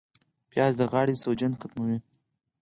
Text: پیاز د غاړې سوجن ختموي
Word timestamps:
پیاز 0.49 0.73
د 0.79 0.81
غاړې 0.91 1.15
سوجن 1.23 1.51
ختموي 1.61 1.99